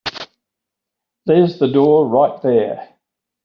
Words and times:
There's 1.27 1.59
the 1.59 1.67
door 1.67 2.07
right 2.07 2.41
there. 2.41 2.89